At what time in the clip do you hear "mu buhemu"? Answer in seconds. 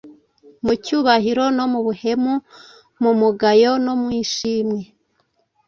1.71-2.33